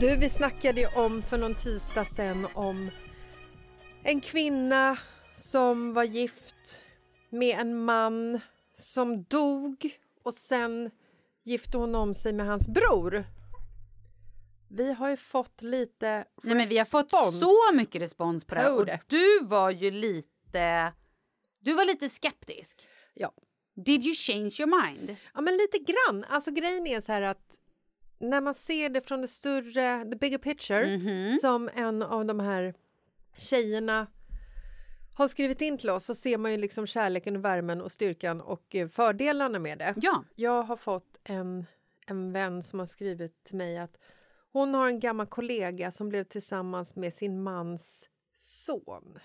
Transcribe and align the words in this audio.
Du, 0.00 0.16
vi 0.16 0.28
snackade 0.30 0.80
ju 0.80 0.86
om 0.86 1.22
för 1.22 1.38
någon 1.38 1.54
tisdag 1.54 2.04
sen 2.04 2.46
om 2.54 2.90
en 4.02 4.20
kvinna 4.20 4.98
som 5.36 5.94
var 5.94 6.04
gift 6.04 6.82
med 7.30 7.60
en 7.60 7.84
man 7.84 8.40
som 8.78 9.22
dog 9.22 9.98
och 10.22 10.34
sen 10.34 10.90
gifte 11.44 11.78
hon 11.78 11.94
om 11.94 12.14
sig 12.14 12.32
med 12.32 12.46
hans 12.46 12.68
bror. 12.68 13.24
Vi 14.70 14.92
har 14.92 15.08
ju 15.10 15.16
fått 15.16 15.62
lite 15.62 16.24
Nej, 16.42 16.56
men 16.56 16.68
vi 16.68 16.78
har 16.78 16.84
fått 16.84 17.12
respons. 17.12 17.40
så 17.40 17.74
mycket 17.74 18.02
respons 18.02 18.44
på 18.44 18.54
det 18.54 18.60
här. 18.60 18.76
Och 18.76 18.88
du 19.06 19.40
var 19.44 19.70
ju 19.70 19.90
lite... 19.90 20.92
Du 21.60 21.74
var 21.74 21.84
lite 21.84 22.08
skeptisk. 22.08 22.88
Ja. 23.14 23.32
Did 23.84 24.04
you 24.04 24.14
change 24.14 24.54
your 24.58 24.82
mind? 24.86 25.16
Ja, 25.34 25.40
men 25.40 25.56
lite 25.56 25.78
grann. 25.78 26.24
Alltså 26.24 26.50
grejen 26.50 26.86
är 26.86 27.00
så 27.00 27.12
här 27.12 27.22
att 27.22 27.60
när 28.18 28.40
man 28.40 28.54
ser 28.54 28.88
det 28.88 29.00
från 29.08 29.20
det 29.20 29.28
större, 29.28 30.04
the 30.10 30.16
bigger 30.16 30.38
picture, 30.38 30.96
Mhm. 30.96 31.36
som 31.40 31.70
en 31.74 32.02
av 32.02 32.24
de 32.24 32.40
här 32.40 32.74
tjejerna 33.36 34.06
har 35.14 35.28
skrivit 35.28 35.60
in 35.60 35.78
till 35.78 35.90
oss 35.90 36.04
så 36.04 36.14
ser 36.14 36.38
man 36.38 36.50
ju 36.52 36.56
liksom 36.58 36.86
kärleken 36.86 37.36
och 37.36 37.44
värmen 37.44 37.80
och 37.80 37.92
styrkan 37.92 38.40
och 38.40 38.74
eh, 38.74 38.88
fördelarna 38.88 39.58
med 39.58 39.78
det. 39.78 39.94
Ja. 39.96 40.24
Jag 40.34 40.62
har 40.62 40.76
fått 40.76 41.18
en, 41.24 41.66
en 42.06 42.32
vän 42.32 42.62
som 42.62 42.78
har 42.78 42.86
skrivit 42.86 43.44
till 43.44 43.56
mig 43.56 43.78
att 43.78 43.96
hon 44.52 44.74
har 44.74 44.88
en 44.88 45.00
gammal 45.00 45.26
kollega 45.26 45.92
som 45.92 46.08
blev 46.08 46.24
tillsammans 46.24 46.96
med 46.96 47.14
sin 47.14 47.42
mans 47.42 48.08
son. 48.36 49.18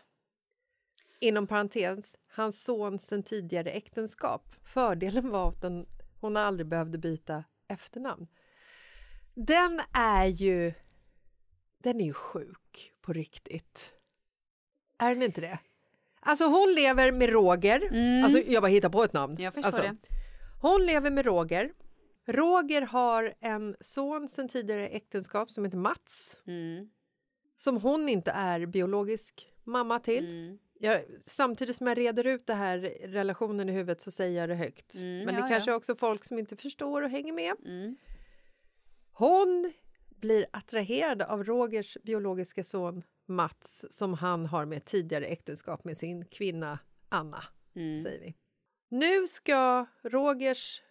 Inom 1.19 1.47
parentes, 1.47 2.15
hans 2.27 2.63
son 2.63 2.99
sen 2.99 3.23
tidigare 3.23 3.69
äktenskap. 3.71 4.55
Fördelen 4.63 5.29
var 5.29 5.49
att 5.49 5.61
den, 5.61 5.85
hon 6.21 6.37
aldrig 6.37 6.67
behövde 6.67 6.97
byta 6.97 7.43
efternamn. 7.67 8.27
Den 9.33 9.81
är 9.93 10.25
ju... 10.25 10.73
Den 11.77 12.01
är 12.01 12.05
ju 12.05 12.13
sjuk 12.13 12.93
på 13.01 13.13
riktigt. 13.13 13.93
Är 14.97 15.09
den 15.09 15.23
inte 15.23 15.41
det? 15.41 15.59
Alltså 16.19 16.45
hon 16.45 16.73
lever 16.73 17.11
med 17.11 17.29
Roger. 17.29 17.87
Mm. 17.91 18.23
Alltså 18.23 18.39
jag 18.39 18.63
bara 18.63 18.67
hittar 18.67 18.89
på 18.89 19.03
ett 19.03 19.13
namn. 19.13 19.35
Jag 19.39 19.53
förstår 19.53 19.67
alltså, 19.67 19.81
det. 19.81 19.95
Hon 20.61 20.85
lever 20.85 21.11
med 21.11 21.25
Roger. 21.25 21.73
Roger 22.25 22.81
har 22.81 23.33
en 23.39 23.75
son 23.79 24.29
sen 24.29 24.47
tidigare 24.47 24.87
äktenskap 24.87 25.49
som 25.49 25.65
heter 25.65 25.77
Mats. 25.77 26.37
Mm. 26.47 26.89
Som 27.55 27.77
hon 27.77 28.09
inte 28.09 28.31
är 28.31 28.65
biologisk 28.65 29.47
mamma 29.63 29.99
till. 29.99 30.25
Mm. 30.25 30.57
Jag, 30.79 31.01
samtidigt 31.21 31.75
som 31.75 31.87
jag 31.87 31.97
reder 31.97 32.27
ut 32.27 32.47
det 32.47 32.53
här 32.53 32.77
relationen 33.03 33.69
i 33.69 33.71
huvudet 33.71 34.01
så 34.01 34.11
säger 34.11 34.39
jag 34.39 34.49
det 34.49 34.55
högt. 34.55 34.95
Mm, 34.95 35.25
Men 35.25 35.35
det 35.35 35.41
ja, 35.41 35.47
kanske 35.47 35.69
ja. 35.69 35.73
är 35.73 35.77
också 35.77 35.95
folk 35.95 36.23
som 36.23 36.39
inte 36.39 36.55
förstår 36.55 37.01
och 37.01 37.09
hänger 37.09 37.33
med. 37.33 37.53
Mm. 39.19 39.29
Hon 39.31 39.73
blir 40.09 40.45
attraherad 40.53 41.21
av 41.21 41.43
Rogers 41.43 41.97
biologiska 42.03 42.63
son 42.63 43.03
Mats 43.25 43.85
som 43.89 44.13
han 44.13 44.45
har 44.45 44.65
med 44.65 44.85
tidigare 44.85 45.25
äktenskap 45.25 45.83
med 45.83 45.97
sin 45.97 46.25
kvinna 46.25 46.79
Anna, 47.09 47.43
Mm. 47.75 48.03
säger 48.03 48.19
vi. 48.19 48.35
Nu 48.89 49.27
ska 49.27 49.85
Rogers 50.03 50.81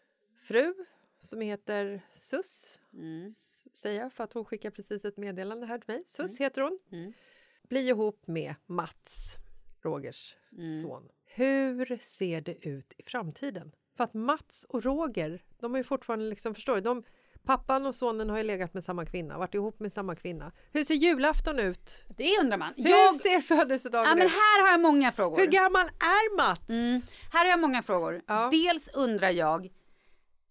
fru, 0.42 0.74
som 1.20 1.40
heter 1.40 2.02
Sus, 2.16 2.80
Mm. 2.92 3.28
säga 3.72 4.10
för 4.10 4.24
att 4.24 4.32
hon 4.32 4.44
skickar 4.44 4.70
precis 4.70 5.04
ett 5.04 5.16
meddelande 5.16 5.66
här 5.66 5.78
till 5.78 5.94
mig. 5.94 6.02
Sus 6.06 6.38
heter 6.40 6.62
hon. 6.62 6.78
Mm. 6.92 7.12
Bli 7.68 7.88
ihop 7.88 8.26
med 8.26 8.54
Mats, 8.66 9.36
Rogers 9.82 10.36
Mm. 10.52 10.80
son. 10.82 11.08
Hur 11.24 11.98
ser 12.02 12.40
det 12.40 12.68
ut 12.68 12.92
i 12.96 13.02
framtiden? 13.02 13.74
För 13.96 14.04
att 14.04 14.14
Mats 14.14 14.64
och 14.68 14.84
Roger, 14.84 15.44
de 15.58 15.74
är 15.74 15.78
ju 15.78 15.84
fortfarande 15.84 16.24
liksom, 16.24 16.54
förstår 16.54 16.74
du? 16.74 16.80
De, 16.80 17.04
pappan 17.44 17.86
och 17.86 17.94
sonen 17.94 18.30
har 18.30 18.38
ju 18.38 18.44
legat 18.44 18.74
med 18.74 18.84
samma 18.84 19.06
kvinna, 19.06 19.38
varit 19.38 19.54
ihop 19.54 19.80
med 19.80 19.92
samma 19.92 20.16
kvinna. 20.16 20.52
Hur 20.72 20.84
ser 20.84 20.94
julafton 20.94 21.58
ut? 21.58 22.04
Det 22.16 22.38
undrar 22.40 22.58
man. 22.58 22.74
Hur 22.76 22.90
Jag, 22.90 23.16
ser 23.16 23.40
födelsedagen 23.40 24.08
ja, 24.08 24.14
men 24.14 24.26
ut? 24.26 24.32
här 24.32 24.62
har 24.62 24.70
jag 24.70 24.80
många 24.80 25.12
frågor. 25.12 25.38
Hur 25.38 25.46
gammal 25.46 25.86
är 25.86 26.36
Mats? 26.36 26.68
Mm. 26.68 27.00
Här 27.32 27.44
har 27.44 27.50
jag 27.50 27.60
många 27.60 27.82
frågor. 27.82 28.22
Ja. 28.26 28.48
Dels 28.52 28.88
undrar 28.88 29.30
jag, 29.30 29.70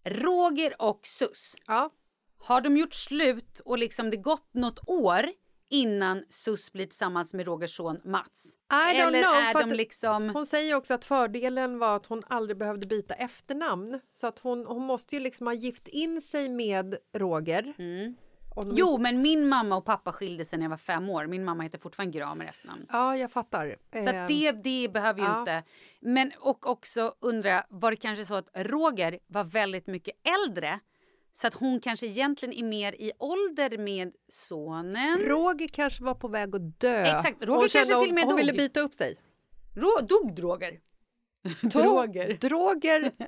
Roger 0.04 0.74
och 0.82 1.00
Sus, 1.06 1.56
Ja. 1.66 1.90
har 2.38 2.60
de 2.60 2.76
gjort 2.76 2.94
slut 2.94 3.60
och 3.64 3.78
liksom 3.78 4.10
det 4.10 4.16
gått 4.16 4.54
något 4.54 4.78
år 4.88 5.26
innan 5.72 6.24
Sus 6.28 6.72
blir 6.72 6.86
tillsammans 6.86 7.34
med 7.34 7.46
Rogers 7.46 7.76
son 7.76 8.00
Mats? 8.04 8.46
I 8.72 8.96
Eller 8.96 9.22
know, 9.22 9.34
är 9.34 9.68
de 9.68 9.74
liksom... 9.74 10.28
Hon 10.28 10.46
säger 10.46 10.74
också 10.74 10.94
att 10.94 11.04
fördelen 11.04 11.78
var 11.78 11.96
att 11.96 12.06
hon 12.06 12.22
aldrig 12.26 12.56
behövde 12.56 12.86
byta 12.86 13.14
efternamn. 13.14 14.00
Så 14.12 14.26
att 14.26 14.38
hon, 14.38 14.66
hon 14.66 14.82
måste 14.82 15.16
ju 15.16 15.20
liksom 15.20 15.46
ha 15.46 15.54
gift 15.54 15.88
in 15.88 16.22
sig 16.22 16.48
med 16.48 16.96
Roger. 17.14 17.74
Om 18.54 18.68
de 18.68 18.76
Jo, 18.76 18.98
men 18.98 19.22
min 19.22 19.48
mamma 19.48 19.76
och 19.76 19.84
pappa 19.84 20.12
skilde 20.12 20.44
sig 20.44 20.58
när 20.58 20.64
jag 20.64 20.70
var 20.70 20.76
fem 20.76 21.10
år. 21.10 21.26
Min 21.26 21.44
mamma 21.44 21.62
heter 21.62 21.78
fortfarande 21.78 22.18
Gramer 22.18 22.44
efternamn. 22.44 22.86
Ja, 22.88 23.16
jag 23.16 23.32
fattar. 23.32 23.76
Så 23.92 23.98
Eh, 23.98 24.26
det, 24.26 24.52
det 24.52 24.88
behöver 24.92 25.20
ju 25.20 25.26
ja. 25.26 25.38
inte... 25.38 25.62
Men 26.00 26.32
och 26.38 26.66
också 26.66 27.14
undrar 27.20 27.50
jag, 27.50 27.64
var 27.68 27.90
det 27.90 27.96
kanske 27.96 28.24
så 28.24 28.34
att 28.34 28.48
Roger 28.54 29.18
var 29.26 29.44
väldigt 29.44 29.86
mycket 29.86 30.14
äldre? 30.46 30.80
Så 31.32 31.46
att 31.46 31.54
hon 31.54 31.80
kanske 31.80 32.06
egentligen 32.06 32.54
är 32.54 32.68
mer 32.68 32.92
i 32.92 33.12
ålder 33.18 33.78
med 33.78 34.12
sonen. 34.28 35.18
Roger 35.20 35.68
kanske 35.68 36.04
var 36.04 36.14
på 36.14 36.28
väg 36.28 36.54
att 36.54 36.80
dö. 36.80 37.02
Exakt, 37.02 37.44
Roger 37.44 37.60
Hon 37.60 37.68
kanske 37.68 37.84
till 37.84 38.08
och 38.10 38.14
med 38.14 38.24
hon, 38.24 38.30
dog. 38.30 38.38
ville 38.38 38.52
byta 38.52 38.80
upp 38.80 38.94
sig. 38.94 39.16
Ro, 39.74 40.06
dog 40.06 40.42
Roger? 40.42 40.80
Droger. 41.62 42.38
Droger. 42.40 43.12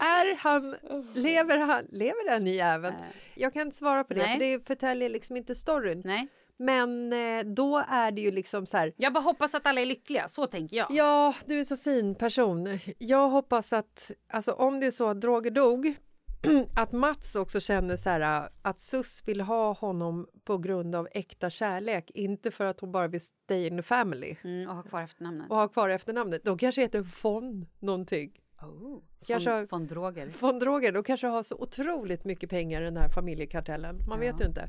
Är 0.00 0.36
han, 0.36 0.76
lever 1.14 1.58
han, 1.58 1.86
lever 1.90 2.30
den 2.30 2.46
jäveln? 2.46 2.94
Jag 3.34 3.52
kan 3.52 3.62
inte 3.62 3.76
svara 3.76 4.04
på 4.04 4.14
det, 4.14 4.20
Nej. 4.20 4.32
för 4.32 4.38
det 4.44 4.66
förtäljer 4.66 5.08
liksom 5.08 5.36
inte 5.36 5.54
storyn. 5.54 6.02
Nej. 6.04 6.28
Men 6.58 7.12
eh, 7.12 7.44
då 7.44 7.84
är 7.88 8.10
det 8.10 8.20
ju 8.20 8.30
liksom 8.30 8.66
så 8.66 8.76
här, 8.76 8.92
Jag 8.96 9.12
bara 9.12 9.20
hoppas 9.20 9.54
att 9.54 9.66
alla 9.66 9.80
är 9.80 9.86
lyckliga, 9.86 10.28
så 10.28 10.46
tänker 10.46 10.76
jag. 10.76 10.86
Ja, 10.90 11.34
du 11.46 11.60
är 11.60 11.64
så 11.64 11.76
fin 11.76 12.14
person. 12.14 12.78
Jag 12.98 13.28
hoppas 13.28 13.72
att, 13.72 14.10
alltså 14.32 14.52
om 14.52 14.80
det 14.80 14.86
är 14.86 14.90
så 14.90 15.08
att 15.08 15.20
Droger 15.20 15.50
dog, 15.50 15.94
att 16.74 16.92
Mats 16.92 17.36
också 17.36 17.60
känner 17.60 17.96
så 17.96 18.10
här 18.10 18.48
att 18.62 18.80
Sus 18.80 19.22
vill 19.28 19.40
ha 19.40 19.72
honom 19.72 20.28
på 20.44 20.58
grund 20.58 20.94
av 20.94 21.08
äkta 21.12 21.50
kärlek, 21.50 22.10
inte 22.14 22.50
för 22.50 22.64
att 22.64 22.80
hon 22.80 22.92
bara 22.92 23.08
vill 23.08 23.20
stay 23.20 23.66
in 23.66 23.76
the 23.76 23.82
family 23.82 24.36
Mm, 24.44 24.68
och 24.68 24.74
ha 24.76 24.82
kvar 24.82 25.02
efternamnet. 25.02 25.50
och 25.50 25.56
ha 25.56 25.68
kvar 25.68 25.88
efternamnet. 25.90 26.44
De 26.44 26.58
kanske 26.58 26.80
heter 26.80 27.06
von 27.22 27.66
någonting. 27.78 28.32
Oh. 28.62 28.98
Kanske- 29.26 29.50
Från, 29.50 29.68
från 29.68 29.86
droger. 29.86 30.32
Von 30.40 30.58
Droger, 30.58 30.92
de 30.92 31.02
kanske 31.02 31.26
har 31.26 31.42
så 31.42 31.56
otroligt 31.56 32.24
mycket 32.24 32.50
pengar 32.50 32.80
i 32.82 32.84
den 32.84 32.96
här 32.96 33.08
familjekartellen. 33.08 33.98
Man 34.08 34.20
vet 34.20 34.40
ju 34.40 34.44
inte. 34.44 34.68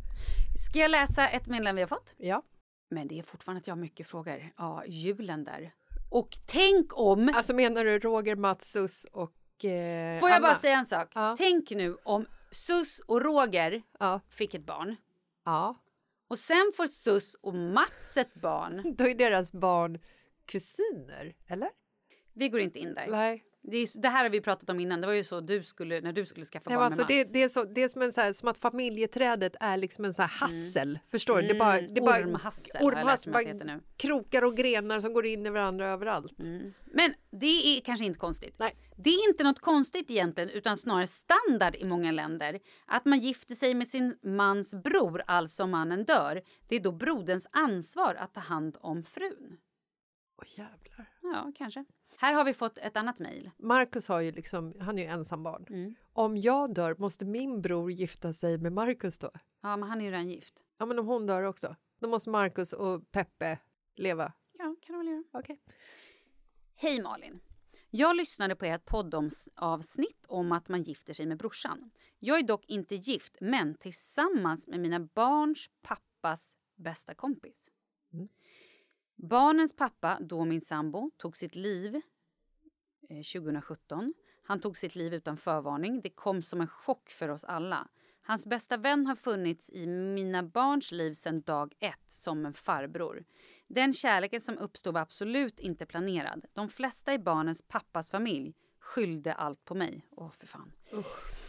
Ska 0.69 0.79
jag 0.79 0.91
läsa 0.91 1.27
ett 1.27 1.47
meddelande 1.47 1.73
vi 1.79 1.81
har 1.81 1.87
fått? 1.87 2.15
Ja. 2.17 2.43
Men 2.89 3.07
det 3.07 3.19
är 3.19 3.23
fortfarande 3.23 3.59
att 3.59 3.67
jag 3.67 3.75
har 3.75 3.81
mycket 3.81 4.07
frågor. 4.07 4.51
Ja, 4.57 4.83
julen 4.87 5.43
där. 5.43 5.73
Och 6.09 6.37
tänk 6.45 6.97
om... 6.99 7.31
Alltså 7.35 7.53
menar 7.55 7.85
du 7.85 7.99
Roger, 7.99 8.35
Mats, 8.35 8.71
Sus 8.71 9.05
och 9.11 9.33
eh, 9.65 10.19
Får 10.19 10.29
jag 10.29 10.35
Anna? 10.35 10.47
bara 10.47 10.55
säga 10.55 10.77
en 10.77 10.85
sak? 10.85 11.11
Ja. 11.15 11.35
Tänk 11.37 11.69
nu 11.71 11.97
om 12.03 12.25
Sus 12.51 12.99
och 12.99 13.21
Roger 13.21 13.81
Ja. 13.99 14.21
fick 14.29 14.53
ett 14.53 14.65
barn. 14.65 14.95
ja, 15.45 15.75
Och 16.27 16.39
sen 16.39 16.71
får 16.77 16.87
Sus 16.87 17.35
och 17.35 17.53
Mats 17.53 18.17
ett 18.17 18.33
barn. 18.33 18.95
då 18.97 19.03
är 19.07 19.15
deras 19.15 19.51
barn 19.51 19.99
kusiner, 20.45 21.35
eller? 21.47 21.69
Vi 22.33 22.49
går 22.49 22.59
inte 22.59 22.79
in 22.79 22.93
där. 22.93 23.07
Nej. 23.09 23.43
Det, 23.71 23.77
är, 23.77 24.01
det 24.01 24.09
här 24.09 24.23
har 24.23 24.29
vi 24.29 24.41
pratat 24.41 24.69
om 24.69 24.79
innan. 24.79 25.01
Det 25.01 25.07
var 25.07 25.13
ju 25.13 25.23
så 25.23 25.41
du 25.41 25.63
skulle, 25.63 26.01
när 26.01 26.13
du 26.13 26.25
skulle 26.25 26.45
skaffa 26.45 26.71
Ja, 26.71 26.75
barn 26.77 26.85
alltså 26.85 27.01
med 27.01 27.07
det, 27.07 27.19
Mats. 27.23 27.33
det, 27.33 27.43
är 27.43 27.49
så, 27.49 27.63
det 27.63 27.83
är 27.83 27.87
som, 27.87 28.01
en 28.01 28.13
så 28.13 28.21
här, 28.21 28.33
som 28.33 28.47
att 28.47 28.57
familjeträdet 28.57 29.55
är 29.59 29.77
liksom 29.77 30.05
en 30.05 30.13
så 30.13 30.21
här 30.21 30.29
hassel. 30.29 30.99
Förstår 31.11 31.41
du? 31.41 31.47
Det 31.47 31.53
är 31.53 31.59
bara, 31.59 31.81
det 31.81 31.99
är 31.99 32.05
bara 32.05 32.17
Mm. 32.17 32.29
Ormhassel 32.29 32.81
ormhassel, 32.85 33.33
bara 33.33 33.53
nu. 33.53 33.81
krokar 33.97 34.43
och 34.43 34.57
grenar 34.57 34.99
som 35.01 35.13
går 35.13 35.25
in 35.25 35.45
i 35.45 35.49
varandra 35.49 35.87
överallt. 35.87 36.33
Men 36.85 37.13
det 37.31 37.77
är 37.77 37.81
kanske 37.81 38.05
inte 38.05 38.19
konstigt. 38.19 38.55
Nej. 38.59 38.75
Det 38.97 39.09
är 39.09 39.29
inte 39.29 39.43
något 39.43 39.59
konstigt 39.59 40.11
egentligen 40.11 40.49
utan 40.49 40.77
snarare 40.77 41.07
standard 41.07 41.75
i 41.75 41.85
många 41.85 42.11
länder 42.11 42.59
att 42.85 43.05
man 43.05 43.19
gifter 43.19 43.55
sig 43.55 43.73
med 43.73 43.87
sin 43.87 44.17
mans 44.23 44.73
bror, 44.83 45.23
alltså 45.27 45.63
om 45.63 45.71
mannen 45.71 46.03
dör. 46.05 46.41
Det 46.67 46.75
är 46.75 46.79
då 46.79 46.91
broderns 46.91 47.47
ansvar 47.51 48.15
att 48.15 48.33
ta 48.33 48.39
hand 48.39 48.77
om 48.79 49.03
frun. 49.03 49.57
Åh 50.41 50.45
jävlar. 50.57 51.09
Ja, 51.33 51.51
kanske. 51.55 51.85
Här 52.17 52.33
har 52.33 52.43
vi 52.45 52.53
fått 52.53 52.77
ett 52.77 52.97
annat 52.97 53.19
mejl. 53.19 53.51
Marcus 53.57 54.07
har 54.07 54.21
ju 54.21 54.31
liksom, 54.31 54.73
han 54.79 54.97
är 54.97 55.03
ju 55.03 55.09
ensambarn. 55.09 55.65
Mm. 55.69 55.95
Om 56.13 56.37
jag 56.37 56.73
dör, 56.73 56.95
måste 56.97 57.25
min 57.25 57.61
bror 57.61 57.91
gifta 57.91 58.33
sig 58.33 58.57
med 58.57 58.73
Marcus 58.73 59.19
då? 59.19 59.31
Ja, 59.61 59.77
men 59.77 59.89
han 59.89 60.01
är 60.01 60.05
ju 60.05 60.11
redan 60.11 60.29
gift. 60.29 60.63
Ja, 60.77 60.85
men 60.85 60.99
om 60.99 61.07
hon 61.07 61.25
dör 61.25 61.43
också, 61.43 61.75
då 61.99 62.09
måste 62.09 62.29
Marcus 62.29 62.73
och 62.73 63.11
Peppe 63.11 63.59
leva. 63.95 64.33
Ja, 64.53 64.75
kan 64.81 64.93
du 64.93 64.97
väl 64.97 65.07
göra. 65.07 65.23
Okej. 65.31 65.59
Hej 66.75 67.01
Malin! 67.01 67.39
Jag 67.89 68.15
lyssnade 68.15 68.55
på 68.55 68.65
ert 68.65 68.85
poddavsnitt 68.85 70.25
om 70.27 70.51
att 70.51 70.69
man 70.69 70.83
gifter 70.83 71.13
sig 71.13 71.25
med 71.25 71.37
brorsan. 71.37 71.91
Jag 72.19 72.39
är 72.39 72.43
dock 72.43 72.65
inte 72.65 72.95
gift, 72.95 73.37
men 73.41 73.75
tillsammans 73.75 74.67
med 74.67 74.79
mina 74.79 74.99
barns 74.99 75.69
pappas 75.81 76.55
bästa 76.75 77.13
kompis. 77.13 77.71
Barnens 79.17 79.75
pappa, 79.75 80.17
då 80.21 80.45
min 80.45 80.61
sambo, 80.61 81.11
tog 81.17 81.37
sitt 81.37 81.55
liv 81.55 81.95
eh, 83.09 83.17
2017. 83.17 84.13
Han 84.43 84.59
tog 84.59 84.77
sitt 84.77 84.95
liv 84.95 85.13
utan 85.13 85.37
förvarning. 85.37 86.01
Det 86.01 86.09
kom 86.09 86.41
som 86.41 86.61
en 86.61 86.67
chock 86.67 87.09
för 87.09 87.29
oss 87.29 87.43
alla. 87.43 87.87
Hans 88.21 88.45
bästa 88.45 88.77
vän 88.77 89.05
har 89.05 89.15
funnits 89.15 89.69
i 89.69 89.87
mina 89.87 90.43
barns 90.43 90.91
liv 90.91 91.13
sedan 91.13 91.41
dag 91.41 91.73
ett 91.79 92.05
som 92.11 92.45
en 92.45 92.53
farbror. 92.53 93.23
Den 93.67 93.93
kärleken 93.93 94.41
som 94.41 94.57
uppstod 94.57 94.93
var 94.93 95.01
absolut 95.01 95.59
inte 95.59 95.85
planerad. 95.85 96.45
De 96.53 96.69
flesta 96.69 97.13
i 97.13 97.19
barnens 97.19 97.61
pappas 97.61 98.09
familj 98.09 98.53
skyllde 98.79 99.33
allt 99.33 99.65
på 99.65 99.75
mig. 99.75 100.05
Åh, 100.11 100.31
för 100.31 100.47
fan. 100.47 100.71
Usch! 100.93 101.46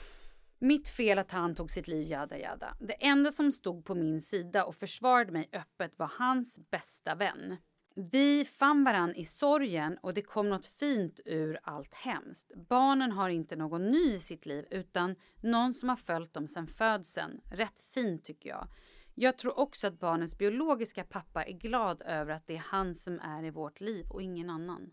Mitt 0.58 0.88
fel 0.88 1.18
att 1.18 1.32
han 1.32 1.54
tog 1.54 1.70
sitt 1.70 1.88
liv, 1.88 2.10
jada 2.10 2.38
jada. 2.38 2.76
Det 2.80 3.06
enda 3.06 3.30
som 3.30 3.52
stod 3.52 3.84
på 3.84 3.94
min 3.94 4.20
sida 4.20 4.64
och 4.64 4.74
försvarade 4.74 5.32
mig 5.32 5.48
öppet 5.52 5.98
var 5.98 6.10
hans 6.18 6.58
bästa 6.70 7.14
vän. 7.14 7.56
Vi 7.94 8.44
fann 8.44 8.84
varann 8.84 9.14
i 9.14 9.24
sorgen 9.24 9.98
och 10.02 10.14
det 10.14 10.22
kom 10.22 10.48
något 10.48 10.66
fint 10.66 11.20
ur 11.24 11.58
allt 11.62 11.94
hemskt. 11.94 12.52
Barnen 12.68 13.12
har 13.12 13.28
inte 13.28 13.56
någon 13.56 13.90
ny 13.90 14.14
i 14.14 14.20
sitt 14.20 14.46
liv 14.46 14.66
utan 14.70 15.14
någon 15.42 15.74
som 15.74 15.88
har 15.88 15.96
följt 15.96 16.34
dem 16.34 16.48
sedan 16.48 16.66
födseln. 16.66 17.40
Rätt 17.50 17.78
fint 17.78 18.24
tycker 18.24 18.48
jag. 18.50 18.68
Jag 19.14 19.38
tror 19.38 19.58
också 19.58 19.86
att 19.86 20.00
barnens 20.00 20.38
biologiska 20.38 21.04
pappa 21.04 21.44
är 21.44 21.52
glad 21.52 22.02
över 22.02 22.32
att 22.32 22.46
det 22.46 22.54
är 22.56 22.64
han 22.66 22.94
som 22.94 23.20
är 23.20 23.44
i 23.44 23.50
vårt 23.50 23.80
liv 23.80 24.06
och 24.10 24.22
ingen 24.22 24.50
annan. 24.50 24.90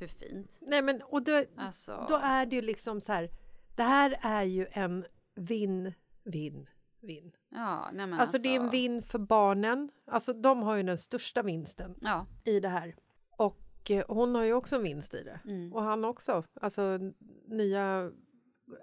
Hur 0.00 0.06
fint? 0.06 0.58
Nej, 0.60 0.82
men 0.82 1.02
och 1.02 1.22
då, 1.22 1.44
Alltså. 1.56 2.06
då 2.08 2.16
är 2.16 2.46
det 2.46 2.56
ju 2.56 2.62
liksom 2.62 3.00
så 3.00 3.12
här. 3.12 3.30
Det 3.78 3.84
här 3.84 4.18
är 4.22 4.42
ju 4.44 4.66
en 4.72 5.04
vinn, 5.34 5.92
vinn, 6.24 6.66
vinn. 7.00 7.32
Ja, 7.48 7.90
nej 7.92 8.06
men 8.06 8.20
Alltså, 8.20 8.38
det 8.38 8.48
är 8.48 8.60
en 8.60 8.70
vinn 8.70 9.02
för 9.02 9.18
barnen. 9.18 9.90
Alltså 10.06 10.32
de 10.32 10.62
har 10.62 10.76
ju 10.76 10.82
den 10.82 10.98
största 10.98 11.42
vinsten 11.42 11.94
Ja, 12.00 12.26
i 12.44 12.60
det 12.60 12.68
här. 12.68 12.96
Och 13.30 13.90
eh, 13.90 14.04
hon 14.08 14.34
har 14.34 14.44
ju 14.44 14.52
också 14.52 14.76
en 14.76 14.82
vinst 14.82 15.14
i 15.14 15.22
det. 15.22 15.40
Mm. 15.44 15.72
Och 15.72 15.82
han 15.82 16.04
också. 16.04 16.44
Alltså 16.60 16.98
nya, 17.48 18.10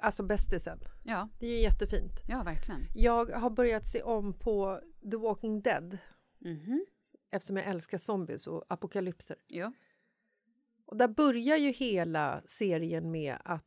alltså 0.01 0.23
bästisen. 0.23 0.79
ja, 1.03 1.29
Det 1.39 1.45
är 1.47 1.51
ju 1.51 1.61
jättefint. 1.61 2.11
ja 2.27 2.43
verkligen. 2.43 2.81
Jag 2.95 3.25
har 3.25 3.49
börjat 3.49 3.87
se 3.87 4.01
om 4.03 4.33
på 4.33 4.81
The 5.11 5.17
Walking 5.17 5.61
Dead 5.61 5.97
Mhm. 6.39 6.85
eftersom 7.31 7.57
jag 7.57 7.65
älskar 7.65 7.97
zombies 7.97 8.47
och 8.47 8.65
apokalypser. 8.69 9.37
Jo. 9.47 9.73
Och 10.85 10.97
där 10.97 11.07
börjar 11.07 11.57
ju 11.57 11.71
hela 11.71 12.41
serien 12.45 13.11
med 13.11 13.37
att 13.45 13.65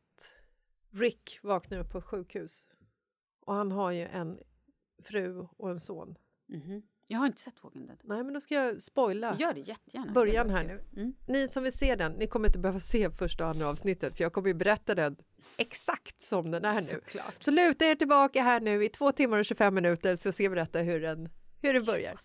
Rick 0.91 1.39
vaknar 1.43 1.79
upp 1.79 1.89
på 1.91 2.01
sjukhus. 2.01 2.67
Och 3.45 3.53
han 3.53 3.71
har 3.71 3.91
ju 3.91 4.05
en 4.05 4.39
fru 5.03 5.47
och 5.57 5.69
en 5.69 5.79
son. 5.79 6.15
Mhm. 6.47 6.81
Jag 7.07 7.19
har 7.19 7.25
inte 7.27 7.41
sett 7.41 7.63
Walking 7.63 7.85
Dead. 7.87 7.99
Nej, 8.03 8.23
men 8.23 8.33
då 8.33 8.41
ska 8.41 8.55
jag 8.55 8.81
spoila 8.81 9.35
Gör 9.39 9.53
det 9.53 9.59
jättegärna. 9.59 10.11
början 10.11 10.49
här 10.49 10.63
nu. 10.63 10.83
Mm. 11.01 11.13
Ni 11.27 11.47
som 11.47 11.63
vill 11.63 11.73
se 11.73 11.95
den, 11.95 12.11
ni 12.11 12.27
kommer 12.27 12.47
inte 12.47 12.59
behöva 12.59 12.79
se 12.79 13.11
första 13.11 13.43
och 13.43 13.49
andra 13.49 13.69
avsnittet 13.69 14.17
för 14.17 14.23
jag 14.23 14.33
kommer 14.33 14.47
ju 14.47 14.53
berätta 14.53 14.95
den 14.95 15.15
exakt 15.57 16.21
som 16.21 16.51
den 16.51 16.65
är 16.65 16.73
nu. 16.75 16.81
Såklart. 16.81 17.35
Så 17.43 17.51
luta 17.51 17.85
er 17.85 17.95
tillbaka 17.95 18.41
här 18.43 18.59
nu 18.59 18.83
i 18.85 18.89
två 18.89 19.11
timmar 19.11 19.37
och 19.39 19.45
25 19.45 19.75
minuter 19.75 20.15
så 20.15 20.31
ska 20.31 20.43
jag 20.43 20.51
berätta 20.51 20.79
hur 20.79 20.99
den, 21.01 21.29
hur 21.61 21.73
den 21.73 21.85
börjar. 21.85 22.15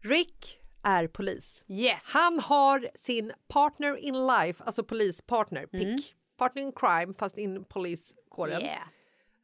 Rick 0.00 0.60
är 0.82 1.06
polis. 1.06 1.64
Yes. 1.68 2.04
Han 2.06 2.38
har 2.40 2.88
sin 2.94 3.32
partner 3.48 3.96
in 3.96 4.26
life, 4.26 4.64
alltså 4.64 4.84
polispartner, 4.84 5.66
Mm. 5.72 5.98
Partner 6.38 6.62
in 6.62 6.72
crime, 6.72 7.14
fast 7.14 7.38
in 7.38 7.64
poliskåren. 7.64 8.62
Yeah. 8.62 8.82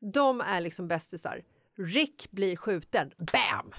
De 0.00 0.40
är 0.40 0.60
liksom 0.60 0.88
bästisar. 0.88 1.42
Rick 1.76 2.30
blir 2.30 2.56
skjuten, 2.56 3.12
bam! 3.18 3.72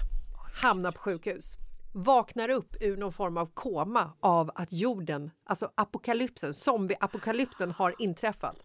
Hamnar 0.62 0.92
på 0.92 0.98
sjukhus. 0.98 1.56
Vaknar 1.94 2.48
upp 2.48 2.76
ur 2.80 2.96
någon 2.96 3.12
form 3.12 3.36
av 3.36 3.46
koma 3.54 4.12
av 4.20 4.50
att 4.54 4.72
jorden, 4.72 5.30
alltså 5.44 5.70
apokalypsen, 5.74 6.54
zombieapokalypsen 6.54 7.70
har 7.70 7.94
inträffat. 7.98 8.56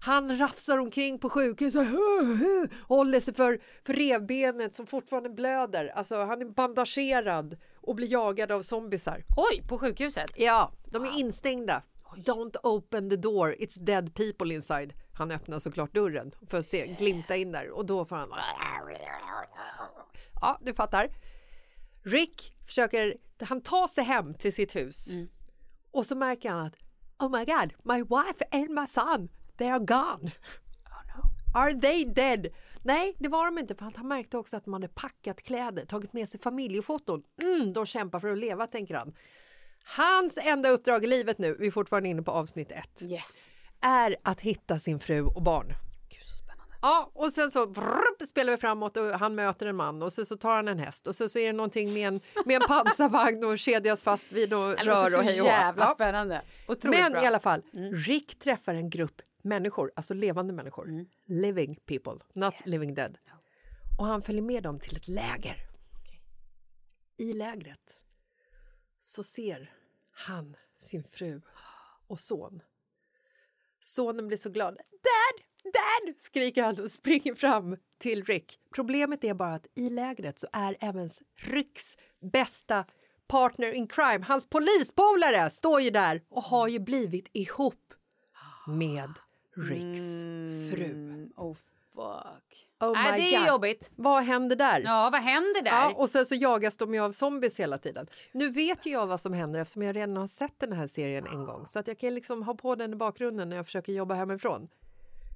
Han 0.00 0.38
rafsar 0.38 0.78
omkring 0.78 1.18
på 1.18 1.30
sjukhuset, 1.30 1.88
håller 2.88 3.20
sig 3.20 3.34
för, 3.34 3.60
för 3.86 3.92
revbenet 3.92 4.74
som 4.74 4.86
fortfarande 4.86 5.30
blöder. 5.30 5.92
Alltså 5.94 6.24
han 6.24 6.40
är 6.40 6.46
bandagerad 6.46 7.56
och 7.76 7.94
blir 7.94 8.12
jagad 8.12 8.52
av 8.52 8.62
zombisar. 8.62 9.24
Oj, 9.36 9.62
på 9.68 9.78
sjukhuset? 9.78 10.30
Ja, 10.36 10.72
de 10.84 11.04
är 11.04 11.18
instängda. 11.18 11.82
Don't 12.16 12.56
open 12.62 13.10
the 13.10 13.16
door, 13.16 13.54
it's 13.58 13.74
dead 13.80 14.14
people 14.14 14.54
inside. 14.54 14.94
Han 15.12 15.30
öppnar 15.30 15.58
såklart 15.58 15.94
dörren 15.94 16.34
för 16.48 16.58
att 16.58 16.66
se, 16.66 16.86
glimta 16.86 17.36
in 17.36 17.52
där 17.52 17.70
och 17.70 17.86
då 17.86 18.04
får 18.04 18.16
han... 18.16 18.28
Ja, 20.40 20.58
du 20.62 20.74
fattar. 20.74 21.08
Rick 22.02 22.54
försöker, 22.66 23.16
han 23.40 23.60
tar 23.60 23.88
sig 23.88 24.04
hem 24.04 24.34
till 24.34 24.54
sitt 24.54 24.76
hus 24.76 25.08
och 25.90 26.06
så 26.06 26.16
märker 26.16 26.50
han 26.50 26.66
att 26.66 26.74
Oh 27.18 27.30
my 27.30 27.44
god, 27.44 27.72
my 27.82 28.02
wife 28.02 28.44
and 28.50 28.70
my 28.70 28.86
son, 28.86 29.28
they 29.56 29.68
are 29.68 29.78
gone. 29.78 30.32
Are 31.54 31.72
they 31.80 32.04
dead? 32.04 32.46
Nej, 32.82 33.16
det 33.18 33.28
var 33.28 33.44
de 33.44 33.58
inte 33.58 33.74
för 33.74 33.92
han 33.96 34.08
märkte 34.08 34.38
också 34.38 34.56
att 34.56 34.64
de 34.64 34.74
hade 34.74 34.88
packat 34.88 35.42
kläder, 35.42 35.84
tagit 35.84 36.12
med 36.12 36.28
sig 36.28 36.40
familjefoton. 36.40 37.22
Mm, 37.42 37.72
de 37.72 37.86
kämpar 37.86 38.20
för 38.20 38.28
att 38.28 38.38
leva, 38.38 38.66
tänker 38.66 38.94
han. 38.94 39.14
Hans 39.84 40.38
enda 40.42 40.68
uppdrag 40.68 41.04
i 41.04 41.06
livet 41.06 41.38
nu, 41.38 41.56
vi 41.60 41.66
är 41.66 41.70
fortfarande 41.70 42.08
inne 42.08 42.22
på 42.22 42.30
avsnitt 42.30 42.72
ett, 42.72 43.02
Yes. 43.02 43.46
är 43.80 44.16
att 44.22 44.40
hitta 44.40 44.78
sin 44.78 45.00
fru 45.00 45.22
och 45.22 45.42
barn. 45.42 45.72
Ja, 46.82 47.10
och 47.14 47.32
sen 47.32 47.50
så 47.50 47.66
brrr, 47.66 48.26
spelar 48.26 48.50
vi 48.52 48.56
framåt 48.58 48.96
och 48.96 49.04
han 49.04 49.34
möter 49.34 49.66
en 49.66 49.76
man 49.76 50.02
och 50.02 50.12
sen 50.12 50.26
så 50.26 50.36
tar 50.36 50.56
han 50.56 50.68
en 50.68 50.78
häst 50.78 51.06
och 51.06 51.14
sen 51.16 51.28
så 51.30 51.38
är 51.38 51.46
det 51.46 51.52
någonting 51.52 51.92
med 51.94 52.08
en, 52.08 52.20
med 52.44 52.62
en 52.62 52.62
pansarvagn 52.68 53.44
och 53.44 53.58
kedjas 53.58 54.02
fast 54.02 54.32
vid 54.32 54.50
något 54.50 54.78
Det 54.78 54.84
rör 54.84 55.18
och 55.18 55.24
hej 55.24 55.40
och 55.40 55.46
jävla 55.46 55.84
Ja. 55.84 55.90
spännande. 55.94 56.42
Otroligt 56.68 57.00
Men 57.00 57.12
bra. 57.12 57.20
Mm. 57.20 57.24
i 57.24 57.26
alla 57.26 57.40
fall, 57.40 57.62
Rick 58.06 58.38
träffar 58.38 58.74
en 58.74 58.90
grupp 58.90 59.22
människor, 59.42 59.92
alltså 59.96 60.14
levande 60.14 60.52
människor. 60.52 60.88
Mm. 60.88 61.06
Living 61.26 61.76
people, 61.86 62.24
not 62.34 62.54
living 62.64 62.94
dead. 62.94 63.18
Och 63.98 64.06
han 64.06 64.22
följer 64.22 64.42
med 64.42 64.62
dem 64.62 64.80
till 64.80 64.96
ett 64.96 65.08
läger. 65.08 65.56
I 67.16 67.32
lägret 67.32 68.00
så 69.04 69.22
ser 69.22 69.70
han 70.12 70.56
sin 70.76 71.04
fru 71.04 71.40
och 72.06 72.20
son. 72.20 72.62
Sonen 73.80 74.26
blir 74.26 74.38
så 74.38 74.50
glad. 74.50 74.76
Dad! 74.76 75.44
Dad! 75.64 76.14
skriker 76.18 76.62
han 76.62 76.80
och 76.80 76.90
springer 76.90 77.34
fram 77.34 77.76
till 77.98 78.24
Rick. 78.24 78.58
Problemet 78.74 79.24
är 79.24 79.34
bara 79.34 79.54
att 79.54 79.66
i 79.74 79.90
lägret 79.90 80.38
så 80.38 80.46
är 80.52 80.76
även 80.80 81.10
Ricks 81.34 81.98
bästa 82.20 82.84
partner 83.26 83.72
in 83.72 83.86
crime, 83.86 84.24
hans 84.24 84.48
polispolare, 84.48 85.50
står 85.50 85.80
ju 85.80 85.90
där 85.90 86.22
och 86.28 86.42
har 86.42 86.68
ju 86.68 86.78
blivit 86.78 87.28
ihop 87.32 87.94
med 88.66 89.10
Ricks 89.56 90.00
fru. 90.70 90.90
Mm, 90.90 91.32
oh 91.36 91.56
fuck. 91.94 92.53
Oh 92.90 92.92
Nej, 92.92 93.20
det 93.20 93.34
är 93.36 93.38
God. 93.38 93.48
jobbigt. 93.48 93.90
Vad 93.96 94.22
händer 94.22 94.56
där? 94.56 94.80
Ja, 94.84 95.10
vad 95.12 95.22
händer 95.22 95.62
där? 95.62 95.70
Ja, 95.70 95.92
och 95.96 96.10
sen 96.10 96.26
så 96.26 96.34
jagas 96.34 96.76
de 96.76 96.94
ju 96.94 97.00
av 97.00 97.12
zombies 97.12 97.60
hela 97.60 97.78
tiden. 97.78 98.06
Nu 98.32 98.48
vet 98.50 98.86
ju 98.86 98.90
jag 98.90 99.06
vad 99.06 99.20
som 99.20 99.32
händer 99.32 99.60
eftersom 99.60 99.82
jag 99.82 99.96
redan 99.96 100.16
har 100.16 100.26
sett 100.26 100.60
den 100.60 100.72
här 100.72 100.86
serien 100.86 101.26
en 101.26 101.44
gång. 101.44 101.66
Så 101.66 101.78
att 101.78 101.86
jag 101.86 101.98
kan 101.98 102.14
liksom 102.14 102.42
ha 102.42 102.54
på 102.54 102.74
den 102.74 102.92
i 102.92 102.96
bakgrunden 102.96 103.48
när 103.48 103.56
jag 103.56 103.66
försöker 103.66 103.92
jobba 103.92 104.14
hemifrån. 104.14 104.68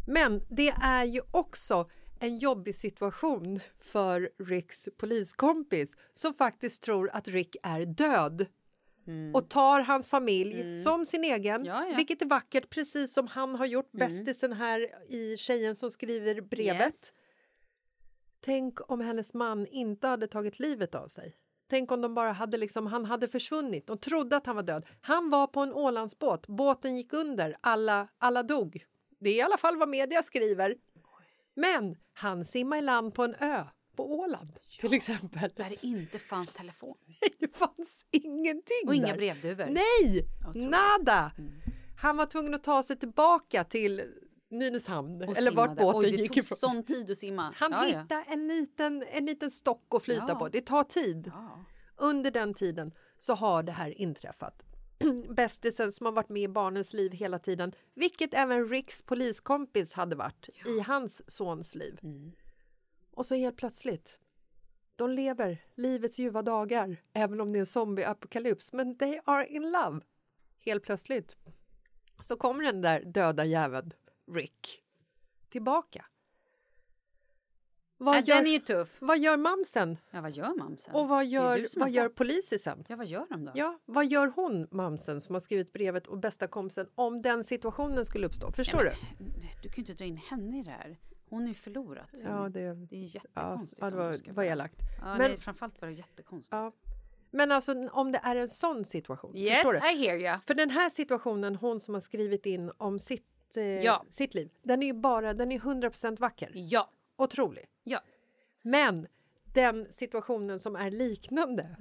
Men 0.08 0.42
det 0.50 0.74
är 0.82 1.04
ju 1.04 1.20
också 1.30 1.90
en 2.20 2.38
jobbig 2.38 2.74
situation 2.76 3.60
för 3.80 4.30
Ricks 4.38 4.88
poliskompis 4.98 5.96
som 6.12 6.34
faktiskt 6.34 6.82
tror 6.82 7.10
att 7.12 7.28
Rick 7.28 7.56
är 7.62 7.86
död 7.86 8.46
och 9.34 9.48
tar 9.48 9.80
hans 9.80 10.08
familj 10.08 10.76
som 10.76 11.06
sin 11.06 11.24
egen, 11.24 11.54
Mm. 11.54 11.66
Ja, 11.66 11.86
ja. 11.90 11.96
vilket 11.96 12.22
är 12.22 12.26
vackert, 12.26 12.70
precis 12.70 13.12
som 13.12 13.26
han 13.26 13.54
har 13.54 13.66
gjort, 13.66 13.92
bästisen 13.92 14.52
här 14.52 14.88
i 15.08 15.36
Tjejen 15.36 15.74
som 15.76 15.90
skriver 15.90 16.40
brevet. 16.40 16.80
Yes. 16.80 17.12
Tänk 18.40 18.90
om 18.90 19.00
hennes 19.00 19.34
man 19.34 19.66
inte 19.66 20.06
hade 20.06 20.26
tagit 20.26 20.58
livet 20.58 20.94
av 20.94 21.08
sig. 21.08 21.36
Tänk 21.70 21.92
om 21.92 22.00
de 22.00 22.14
bara 22.14 22.32
hade 22.32 22.56
liksom, 22.56 22.86
han 22.86 23.04
hade 23.04 23.28
försvunnit. 23.28 23.86
De 23.86 23.98
trodde 23.98 24.36
att 24.36 24.46
han 24.46 24.56
var 24.56 24.62
död. 24.62 24.86
Han 25.00 25.30
var 25.30 25.46
på 25.46 25.60
en 25.60 25.72
Ålandsbåt. 25.72 26.46
Båten 26.46 26.96
gick 26.96 27.12
under. 27.12 27.56
Alla, 27.60 28.08
alla 28.18 28.42
dog. 28.42 28.84
Det 29.20 29.30
är 29.30 29.34
i 29.34 29.40
alla 29.40 29.58
fall 29.58 29.76
vad 29.76 29.88
media 29.88 30.22
skriver. 30.22 30.76
Men 31.54 31.96
han 32.12 32.44
simmade 32.44 32.78
i 32.78 32.82
land 32.82 33.14
på 33.14 33.24
en 33.24 33.34
ö 33.34 33.64
på 33.96 34.18
Åland 34.18 34.58
till 34.80 34.92
exempel. 34.92 35.50
Där 35.56 35.68
det 35.70 35.84
inte 35.84 36.18
fanns 36.18 36.52
telefon. 36.52 36.96
Det 37.38 37.56
fanns 37.56 38.06
ingenting 38.10 38.82
Och 38.86 38.94
inga 38.94 39.14
brevduvor. 39.14 39.66
Nej, 39.66 40.26
nada! 40.54 41.32
Han 42.00 42.16
var 42.16 42.26
tvungen 42.26 42.54
att 42.54 42.64
ta 42.64 42.82
sig 42.82 42.96
tillbaka 42.96 43.64
till 43.64 44.02
Nynäshamn 44.50 45.22
eller 45.22 45.50
vart 45.50 45.76
båten 45.76 46.00
Oj, 46.00 46.10
det 46.10 46.16
gick 46.16 46.28
tog 46.28 46.38
ifrån. 46.38 46.56
sån 46.58 46.82
tid 46.84 47.10
att 47.10 47.18
simma. 47.18 47.54
Han 47.56 47.72
ja, 47.72 47.88
ja. 47.88 48.00
hittade 48.02 48.24
en 48.28 48.48
liten, 48.48 49.04
en 49.10 49.24
liten 49.26 49.50
stock 49.50 49.86
att 49.94 50.02
flyta 50.02 50.24
Ja. 50.28 50.34
på. 50.34 50.48
Det 50.48 50.60
tar 50.60 50.84
tid. 50.84 51.32
Ja. 51.34 51.64
Under 51.96 52.30
den 52.30 52.54
tiden 52.54 52.92
så 53.18 53.34
har 53.34 53.62
det 53.62 53.72
här 53.72 54.00
inträffat. 54.00 54.64
Bästisen 55.36 55.92
som 55.92 56.06
har 56.06 56.12
varit 56.12 56.28
med 56.28 56.42
i 56.42 56.48
barnens 56.48 56.92
liv 56.92 57.12
hela 57.12 57.38
tiden, 57.38 57.72
vilket 57.94 58.34
även 58.34 58.68
Ricks 58.68 59.02
poliskompis 59.02 59.92
hade 59.92 60.16
varit 60.16 60.48
i 60.66 60.80
hans 60.80 61.30
sons 61.30 61.74
liv. 61.74 61.98
Mm. 62.02 62.32
Och 63.10 63.26
så 63.26 63.34
helt 63.34 63.56
plötsligt, 63.56 64.18
de 64.96 65.10
lever 65.10 65.64
livets 65.74 66.18
ljuva 66.18 66.42
dagar, 66.42 66.96
även 67.12 67.40
om 67.40 67.52
det 67.52 67.58
är 67.58 67.60
en 67.60 67.66
zombieapokalyps, 67.66 68.72
men 68.72 68.98
they 68.98 69.20
are 69.24 69.46
in 69.46 69.70
love. 69.70 70.00
Helt 70.58 70.82
plötsligt 70.84 71.36
så 72.22 72.36
kommer 72.36 72.64
den 72.64 72.80
där 72.82 73.00
döda 73.04 73.44
jäveln, 73.44 73.92
Rick, 74.34 74.82
tillbaka. 75.48 76.04
Vad, 78.00 78.24
gör, 78.28 78.36
den 78.36 78.46
är 78.46 78.50
ju 78.50 78.58
tuff. 78.58 78.96
vad 79.00 79.18
gör 79.18 79.36
mamsen? 79.36 79.98
Ja, 80.10 80.20
vad 80.20 80.30
gör 80.30 80.54
mamsen? 80.58 80.94
Och 80.94 81.08
vad 81.08 81.20
Det 81.20 81.24
gör, 81.28 81.66
vad 81.76 81.90
gör 81.90 82.08
polisen? 82.08 82.84
Ja, 82.88 82.96
vad 82.96 83.06
gör 83.06 83.26
de 83.30 83.44
då? 83.44 83.52
Ja, 83.54 83.78
vad 83.84 84.06
gör 84.06 84.26
hon, 84.36 84.68
mamsen, 84.70 85.20
som 85.20 85.34
har 85.34 85.40
skrivit 85.40 85.72
brevet 85.72 86.06
och 86.06 86.18
bästa 86.18 86.46
kompisen 86.46 86.88
om 86.94 87.22
den 87.22 87.44
situationen 87.44 88.04
skulle 88.06 88.26
uppstå? 88.26 88.52
Förstår 88.52 88.84
Ja, 88.84 88.90
du? 88.90 89.24
men, 89.24 89.32
Du 89.62 89.68
kan 89.68 89.74
ju 89.76 89.80
inte 89.82 89.94
dra 89.94 90.04
in 90.04 90.16
henne 90.16 90.58
i 90.58 90.62
det 90.62 90.70
här. 90.70 90.98
Hon 91.28 91.42
är 91.44 91.48
ju 91.48 91.54
förlorat. 91.54 92.08
sen. 92.18 92.32
Ja, 92.32 92.48
det, 92.48 92.74
Det 92.74 92.96
är 92.96 93.14
jättekonstigt. 93.14 93.80
ja, 93.82 93.90
det 93.90 93.96
var, 93.96 94.32
var 94.32 94.42
elakt. 94.44 94.76
Ja, 95.00 95.04
Men- 95.06 95.18
nej, 95.30 95.38
framförallt 95.40 95.80
var 95.80 95.88
det 95.88 95.94
jättekonstigt. 95.94 96.52
Ja. 96.52 96.72
Men 97.30 97.52
alltså 97.52 97.88
om 97.88 98.12
det 98.12 98.20
är 98.22 98.36
en 98.36 98.48
sån 98.48 98.84
situation, 98.84 99.36
Yes, 99.36 99.56
förstår 99.56 99.72
du? 99.72 99.78
I 99.78 100.06
hear 100.06 100.16
you. 100.16 100.38
För 100.46 100.54
den 100.54 100.70
här 100.70 100.90
situationen, 100.90 101.56
hon 101.56 101.80
som 101.80 101.94
har 101.94 102.00
skrivit 102.00 102.46
in 102.46 102.72
om 102.76 102.98
sitt, 102.98 103.26
eh, 103.56 103.64
Ja. 103.64 104.04
sitt 104.10 104.34
liv, 104.34 104.50
den 104.62 104.82
är 104.82 104.86
ju 104.86 104.92
bara, 104.92 105.34
den 105.34 105.52
är 105.52 105.58
100% 105.58 106.18
vacker. 106.20 106.50
Ja, 106.54 106.90
Otrolig. 107.16 107.64
ja. 107.84 108.00
Men 108.62 109.06
den 109.54 109.86
situationen 109.90 110.60
som 110.60 110.76
är 110.76 110.90
liknande, 110.90 111.76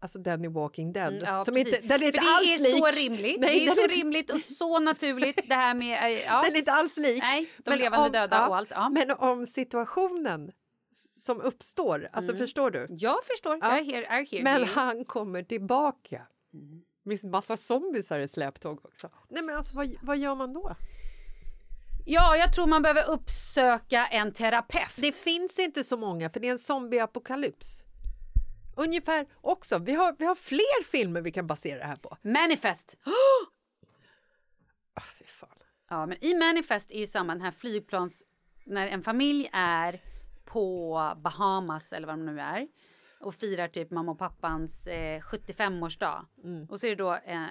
alltså 0.00 0.18
den 0.18 0.44
i 0.44 0.48
Walking 0.48 0.92
Dead, 0.92 1.08
Mm, 1.12 1.24
ja 1.24 1.44
som 1.44 1.54
precis. 1.54 1.74
inte, 1.76 1.88
den 1.88 2.02
är 2.02 2.06
inte 2.06 2.18
För 2.18 2.26
det 2.26 2.32
alls 2.52 2.60
är 2.66 2.72
lik. 2.72 2.78
så 2.78 2.86
rimligt. 2.90 3.40
Nej, 3.40 3.50
det 3.60 3.66
är 3.66 3.74
så 3.74 3.82
inte- 3.82 3.94
rimligt 3.94 4.30
och 4.30 4.40
så 4.40 4.78
naturligt 4.78 5.40
det 5.48 5.54
här 5.54 5.74
med... 5.74 6.12
eh, 6.12 6.18
Ja. 6.24 6.42
Den 6.44 6.54
är 6.54 6.58
inte 6.58 6.72
alls 6.72 6.96
lik. 6.96 7.22
Nej, 7.22 7.50
de 7.58 7.76
levande 7.76 8.18
döda 8.18 8.48
och 8.48 8.56
allt, 8.56 8.70
ja. 8.70 8.88
Men 8.88 9.10
om 9.10 9.46
situationen 9.46 10.52
som 11.18 11.40
uppstår, 11.40 12.08
alltså 12.12 12.36
förstår 12.36 12.70
du? 12.70 12.86
Jag 12.90 13.24
förstår. 13.24 13.58
Ja. 13.62 13.76
Jag 13.76 13.84
hear, 13.84 14.02
I 14.22 14.26
hear 14.26 14.42
Men 14.42 14.64
han 14.64 15.04
kommer 15.04 15.42
tillbaka. 15.42 16.22
Med 17.04 17.24
massa 17.24 17.56
zombisar 17.56 18.18
i 18.18 18.28
släptåg 18.28 18.84
också. 18.84 19.08
Nej 19.28 19.42
men 19.42 19.56
alltså 19.56 19.76
vad, 19.76 19.94
vad 20.02 20.18
gör 20.18 20.34
man 20.34 20.52
då? 20.52 20.76
Ja, 22.04 22.36
jag 22.36 22.52
tror 22.52 22.66
man 22.66 22.82
behöver 22.82 23.10
uppsöka 23.10 24.06
en 24.06 24.32
terapeut. 24.32 24.96
Det 24.96 25.16
finns 25.16 25.58
inte 25.58 25.84
så 25.84 25.96
många 25.96 26.30
för 26.30 26.40
det 26.40 26.46
är 26.46 26.52
en 26.52 26.58
zombieapokalyps. 26.58 27.84
Ungefär 28.76 29.26
också, 29.40 29.78
vi 29.78 29.94
har, 29.94 30.16
vi 30.18 30.24
har 30.24 30.34
fler 30.34 30.84
filmer 30.84 31.20
vi 31.20 31.32
kan 31.32 31.46
basera 31.46 31.78
det 31.78 31.84
här 31.84 31.96
på. 31.96 32.16
Manifest. 32.22 32.96
Ah, 34.94 35.02
fy 35.18 35.24
fan. 35.24 35.48
Ja, 35.88 36.06
men 36.06 36.24
i 36.24 36.34
Manifest 36.34 36.90
är 36.90 36.98
ju 36.98 37.06
samma 37.06 37.32
den 37.32 37.42
här 37.42 37.50
flygplans... 37.50 38.22
När 38.64 38.86
en 38.86 39.02
familj 39.02 39.50
är 39.52 40.00
på 40.44 40.98
Bahamas 41.16 41.92
eller 41.92 42.06
vad 42.06 42.18
de 42.18 42.26
nu 42.26 42.40
är 42.40 42.68
och 43.20 43.34
firar 43.34 43.68
typ 43.68 43.90
mamma 43.90 44.12
och 44.12 44.18
pappans 44.18 44.86
eh, 44.86 45.20
75-årsdag. 45.20 46.26
Och 46.68 46.80
så 46.80 46.86
är 46.86 46.90
det 46.90 46.96
då 46.96 47.14
eh, 47.14 47.46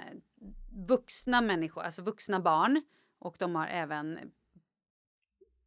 vuxna 0.88 1.42
människor, 1.42 1.82
alltså 1.82 2.02
vuxna 2.02 2.40
barn 2.40 2.84
och 3.20 3.36
de 3.40 3.56
har 3.56 3.68
även 3.68 4.20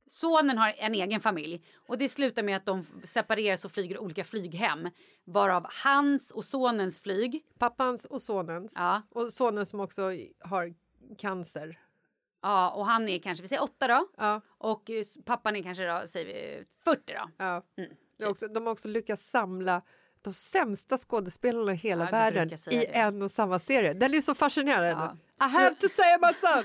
Sonen 0.06 0.58
har 0.58 0.74
en 0.78 0.94
egen 0.94 1.20
familj 1.20 1.64
och 1.88 1.98
det 1.98 2.08
slutar 2.08 2.42
med 2.42 2.56
att 2.56 2.66
de 2.66 2.86
separeras 3.04 3.64
och 3.64 3.72
flyger 3.72 3.98
olika 3.98 4.24
flyghem. 4.24 4.90
Varav 5.24 5.66
hans 5.84 6.30
och 6.30 6.44
sonens 6.44 6.98
flyg. 6.98 7.44
Pappans 7.58 8.04
och 8.04 8.22
sonens. 8.22 8.74
Ja. 8.76 9.02
Och 9.10 9.32
sonen 9.32 9.66
som 9.66 9.80
också 9.80 10.02
har 10.40 10.74
cancer. 11.18 11.78
Ja, 12.42 12.70
och 12.70 12.86
han 12.86 13.08
är 13.08 13.18
kanske, 13.18 13.42
vi 13.42 13.48
säger 13.48 13.62
åtta 13.62 13.88
då. 13.88 14.08
Ja. 14.16 14.40
Och 14.48 14.90
eh, 14.90 15.04
pappan 15.24 15.56
är 15.56 15.62
kanske 15.62 15.86
då, 15.86 16.02
säger 16.06 16.26
vi 16.26 16.64
40 16.84 17.00
då. 17.06 17.30
Ja. 17.36 17.62
Mm, 17.76 17.90
är 18.18 18.28
också, 18.28 18.48
de 18.48 18.66
har 18.66 18.72
också 18.72 18.88
lyckats 18.88 19.30
samla 19.30 19.82
de 20.24 20.32
sämsta 20.34 20.98
skådespelarna 20.98 21.72
i 21.72 21.76
hela 21.76 22.04
Ja, 22.04 22.10
världen 22.10 22.52
i 22.52 22.56
det. 22.70 22.84
en 22.98 23.22
och 23.22 23.30
samma 23.30 23.58
serie. 23.58 23.92
Den 23.92 24.14
är 24.14 24.22
så 24.22 24.34
fascinerande. 24.34 24.88
Ja. 24.88 25.16
I 25.46 25.50
have 25.50 25.74
to 25.74 25.88
save 25.88 26.18
my 26.20 26.34
son! 26.34 26.64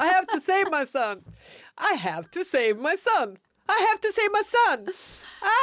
I 0.00 0.06
have 0.14 0.26
to 0.26 0.40
save 0.40 0.64
my 0.80 0.86
son! 0.86 1.24
I 1.92 1.96
have 1.98 2.28
to 2.28 2.40
save 2.44 2.74
my 2.74 2.96
son! 2.96 3.36
I 3.68 3.78
have 3.88 3.98
to 3.98 4.08
save 4.12 4.28
my 4.30 4.44
son! 4.44 4.88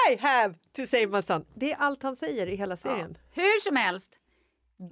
I 0.10 0.16
have 0.22 0.54
to 0.76 0.86
save 0.88 1.08
my 1.08 1.22
son! 1.22 1.46
Det 1.56 1.72
är 1.72 1.78
allt 1.80 2.04
han 2.04 2.16
säger 2.16 2.48
i 2.48 2.56
hela 2.56 2.78
serien. 2.78 3.18
Hur 3.32 3.60
som 3.62 3.76
helst, 3.76 4.12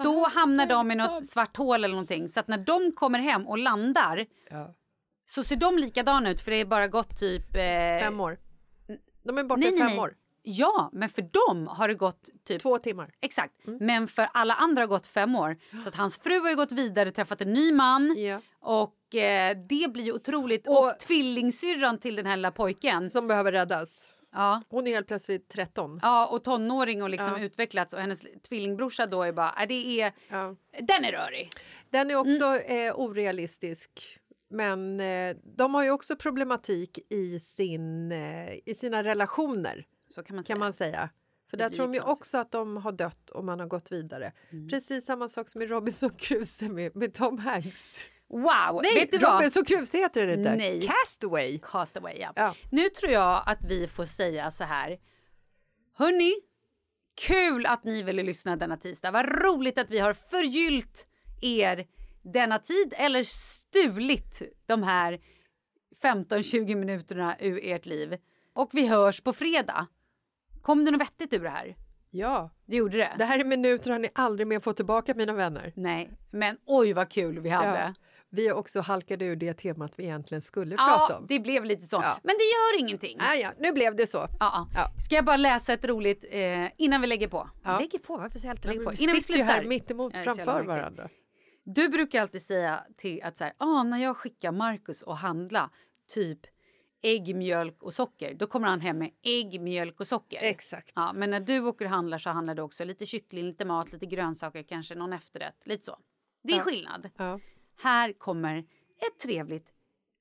då 0.03 0.27
hamnar 0.27 0.65
de 0.65 0.91
i 0.91 0.96
något 0.96 1.25
svart 1.25 1.58
hål 1.58 1.84
eller 1.84 1.94
någonting. 1.96 2.29
Så 2.29 2.39
att 2.39 2.48
när 2.48 2.58
de 2.58 2.91
kommer 2.91 3.20
hem 3.20 3.48
och 3.48 3.58
landar 3.58 4.25
Ja. 4.50 4.74
så 5.25 5.44
ser 5.44 5.56
de 5.56 5.77
likadana 5.77 6.29
ut 6.29 6.41
för 6.41 6.51
det 6.51 6.58
är 6.58 6.65
bara 6.65 6.88
gått 6.88 7.20
typ... 7.20 7.56
Eh, 7.56 8.00
Fem 8.00 8.20
år. 8.20 8.38
De 9.24 9.38
är 9.38 9.44
borta 9.44 9.62
i 9.67 9.77
fem 9.77 9.88
nej. 9.88 10.00
år. 10.00 10.13
Ja, 10.50 10.89
men 10.94 11.10
för 11.10 11.22
dem 11.22 11.68
har 11.68 11.88
det 11.88 11.94
gått 11.94 12.30
typ... 12.46 12.62
Två 12.62 12.77
timmar. 12.77 13.12
Exakt. 13.22 13.68
Mm. 13.68 13.80
Men 13.86 14.08
för 14.08 14.30
alla 14.34 14.54
andra 14.54 14.82
har 14.82 14.88
gått 14.88 15.08
fem 15.08 15.36
år. 15.36 15.58
Så 15.84 15.89
att 15.89 15.96
hans 15.96 16.20
fru 16.20 16.39
har 16.39 16.56
gått 16.56 16.72
vidare, 16.72 17.12
träffat 17.12 17.42
en 17.42 17.54
ny 17.54 17.72
man. 17.72 18.16
Ja. 18.18 18.42
Och 18.60 19.16
eh, 19.16 19.58
det 19.70 19.92
blir 19.92 20.04
ju 20.04 20.12
otroligt. 20.13 20.68
Och, 20.68 20.84
Och- 20.88 21.00
tvillingsyrran 21.00 21.98
till 22.00 22.16
den 22.16 22.25
här 22.25 22.36
lilla 22.36 22.51
pojken. 22.51 23.10
Som 23.10 23.27
behöver 23.27 23.51
räddas. 23.51 24.04
Ja. 24.34 24.62
Hon 24.70 24.88
är 24.88 24.92
helt 24.92 25.08
plötsligt 25.08 25.50
13. 25.50 26.00
Ja, 26.01 26.27
och 26.27 26.44
tonåring 26.44 27.04
och 27.04 27.10
liksom 27.10 27.34
Ja. 27.38 27.39
utvecklats. 27.39 27.94
Och 27.94 28.00
hennes 28.00 28.22
tvillingbrorsa 28.50 29.06
då 29.08 29.24
är 29.24 29.32
bara, 29.32 29.56
äh, 29.62 29.68
det 29.68 30.01
är, 30.01 30.12
Ja. 30.30 30.56
den 30.82 31.06
är 31.06 31.12
rörig. 31.12 31.50
Den 31.89 32.12
är 32.12 32.16
också 32.16 32.46
Mm. 32.46 32.88
eh, 32.88 32.94
orealistisk. 33.00 33.92
Men 34.50 35.00
eh, 35.00 35.36
de 35.58 35.74
har 35.75 35.84
ju 35.84 35.92
också 35.92 36.16
problematik 36.16 37.00
i, 37.10 37.39
sin, 37.39 38.12
eh, 38.12 38.54
i 38.66 38.74
sina 38.75 39.04
relationer, 39.04 39.86
Så 40.09 40.23
kan 40.23 40.35
man 40.35 40.45
säga. 40.45 40.53
kan 40.53 40.59
man 40.59 40.73
säga. 40.73 41.09
För 41.49 41.57
där 41.57 41.69
tror 41.69 41.85
de 41.85 41.93
ju 41.93 42.01
också 42.01 42.37
att 42.37 42.51
de 42.51 42.77
har 42.77 42.91
dött 42.91 43.29
och 43.29 43.45
man 43.45 43.59
har 43.59 43.67
gått 43.67 43.91
vidare. 43.91 44.33
Mm. 44.49 44.69
Precis 44.69 45.05
samma 45.05 45.29
sak 45.29 45.49
som 45.49 45.61
i 45.61 45.65
Robinson 45.65 46.09
Crusoe 46.09 46.69
med, 46.69 46.95
med 46.95 47.13
Tom 47.13 47.37
Hanks. 47.37 47.99
Wow! 48.29 48.81
Nej, 48.83 48.99
vet 48.99 49.11
du 49.11 49.17
vad? 49.17 49.33
Robinson 49.33 49.65
Crusoe 49.65 50.01
heter 50.01 50.27
den 50.27 50.39
inte. 50.39 50.55
Nej. 50.55 50.81
Castaway. 50.87 51.59
Castaway, 51.59 52.17
ja. 52.19 52.33
Ja. 52.35 52.55
Nu 52.71 52.89
tror 52.89 53.11
jag 53.11 53.43
att 53.45 53.59
vi 53.69 53.87
får 53.87 54.05
säga 54.05 54.51
så 54.51 54.63
här. 54.63 54.97
Hörni, 55.93 56.33
kul 57.15 57.65
att 57.65 57.83
ni 57.83 58.03
ville 58.03 58.23
lyssna 58.23 58.55
denna 58.55 58.77
tisdag. 58.77 59.11
Vad 59.11 59.25
roligt 59.25 59.77
att 59.77 59.89
vi 59.89 59.99
har 59.99 60.13
förgyllt 60.13 61.07
er 61.41 61.87
denna 62.21 62.59
tid 62.59 62.93
eller 62.97 63.23
stulit 63.23 64.41
de 64.65 64.83
här 64.83 65.19
15-20 66.03 66.75
minuterna 66.75 67.35
ur 67.39 67.59
ert 67.63 67.85
liv. 67.85 68.17
Och 68.53 68.69
vi 68.73 68.87
hörs 68.87 69.21
på 69.21 69.33
fredag. 69.33 69.87
Kom 70.67 70.86
det 70.86 70.91
något 70.91 71.01
vettigt 71.01 71.33
ur 71.33 71.39
det 71.43 71.50
här? 71.50 71.75
Ja, 72.12 72.50
Det 72.65 72.75
gjorde 72.75 72.97
det? 72.97 73.15
det 73.17 73.25
här 73.25 73.39
är 73.39 73.43
minuter 73.45 73.91
har 73.91 74.00
ni 74.00 74.09
aldrig 74.15 74.47
mer 74.47 74.59
fått 74.59 74.75
tillbaka 74.75 75.13
mina 75.15 75.33
vänner. 75.33 75.74
Nej, 75.75 76.09
men 76.31 76.57
oj 76.65 76.93
vad 76.93 77.09
kul 77.09 77.39
vi 77.39 77.50
hade. 77.50 77.79
Ja. 77.79 77.93
Vi 78.29 78.51
också 78.51 78.81
halkade 78.81 79.25
ur 79.25 79.36
det 79.36 79.53
temat 79.53 79.93
vi 79.95 80.03
egentligen 80.03 80.41
skulle 80.41 80.75
Ja, 80.75 80.95
prata 81.07 81.17
om. 81.19 81.25
det 81.29 81.39
blev 81.39 81.65
lite 81.65 81.86
så. 81.86 81.95
Ja. 81.95 82.17
Men 82.24 82.36
det 82.38 82.43
gör 82.43 82.79
ingenting. 82.79 83.17
Ah, 83.19 83.33
ja, 83.36 83.50
nu 83.59 83.71
blev 83.71 83.95
det 83.95 84.07
så. 84.07 84.17
Ja, 84.17 84.27
ja. 84.39 84.67
Ja. 84.75 85.01
Ska 85.05 85.15
jag 85.15 85.25
bara 85.25 85.38
läsa 85.38 85.74
ett 85.74 85.86
roligt 85.86 86.25
eh, 86.29 86.65
innan 86.77 87.01
vi 87.01 87.07
lägger 87.07 87.27
på? 87.27 87.50
Ja. 87.63 87.79
Lägger 87.79 88.00
på? 88.00 88.17
Varför 88.17 88.39
säger 88.39 88.47
jag 88.47 88.51
alltid 88.51 88.65
Ja, 88.65 88.74
lägger 88.74 88.86
på? 88.86 88.91
vi 88.97 89.03
Innan 89.03 89.15
vi 89.15 89.21
sitter 89.21 89.33
ju 89.39 89.43
slutar. 89.45 89.53
här 89.62 89.63
mitt 89.65 89.91
emot 89.91 90.13
Ja, 90.15 90.19
det 90.24 90.29
är 90.29 90.33
så 90.33 90.39
jävla 90.39 90.53
framför 90.53 90.67
varandra. 90.67 91.09
Du 91.63 91.89
brukar 91.89 92.21
alltid 92.21 92.41
säga 92.41 92.83
till 92.97 93.24
att 93.24 93.38
så 93.38 93.43
här, 93.43 93.53
ah, 93.57 93.83
när 93.83 93.97
jag 94.03 94.17
skickar 94.17 94.51
Marcus 94.51 95.01
och 95.01 95.17
handla 95.17 95.69
typ 96.13 96.39
ägg, 97.01 97.36
mjölk 97.36 97.84
och 97.84 97.94
socker, 97.94 98.34
då 98.34 98.48
kommer 98.48 98.68
han 98.68 98.82
hem 98.82 98.98
med 98.98 99.12
ägg, 99.24 99.62
mjölk 99.62 100.00
och 100.00 100.07
socker. 100.07 100.40
Exakt. 100.42 100.92
Ja, 100.96 101.14
men 101.14 101.29
när 101.29 101.40
du 101.40 101.60
åker 101.60 101.86
och 101.86 101.92
handlar 101.92 102.18
så 102.18 102.29
handlar 102.29 102.55
du 102.55 102.62
också 102.62 102.83
lite 102.86 103.05
kyckling, 103.05 103.46
lite 103.46 103.66
mat, 103.66 103.92
lite 103.92 104.05
grönsaker, 104.05 104.64
kanske 104.64 104.96
någon 104.96 105.14
efterrätt, 105.14 105.62
lite 105.66 105.86
så. 105.86 105.98
Det 106.44 106.53
är 106.53 106.57
Ja. 106.57 106.64
skillnad. 106.64 107.10
Ja. 107.18 107.40
Här 107.81 108.14
kommer 108.14 108.57
ett 109.00 109.20
trevligt 109.24 109.68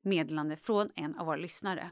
meddelande 0.02 0.56
från 0.56 0.90
en 0.96 1.16
av 1.18 1.26
våra 1.26 1.36
lyssnare. 1.36 1.90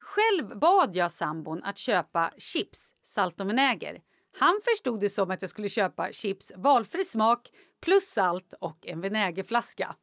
Själv 0.00 0.58
bad 0.58 0.96
jag 0.96 1.12
sambon 1.12 1.62
att 1.62 1.78
köpa 1.78 2.32
chips, 2.38 2.92
salt 3.02 3.40
och 3.40 3.48
vinäger. 3.48 4.02
Han 4.38 4.60
förstod 4.64 5.00
det 5.00 5.08
som 5.08 5.30
att 5.30 5.42
jag 5.42 5.50
skulle 5.50 5.68
köpa 5.68 6.12
chips 6.12 6.52
valfri 6.56 7.04
smak 7.04 7.50
plus 7.80 8.04
salt 8.04 8.54
och 8.60 8.86
en 8.86 9.00
vinägerflaska. 9.00 9.96